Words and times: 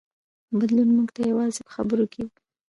بدلون 0.59 0.89
موږ 0.97 1.07
ته 1.15 1.21
یوازې 1.31 1.61
په 1.65 1.71
خبرو 1.75 2.05
کې 2.13 2.21
دی. 2.29 2.37